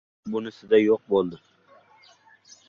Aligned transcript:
Bunisida 0.35 0.79
yo‘q 0.83 1.03
bo‘ldi. 1.15 1.41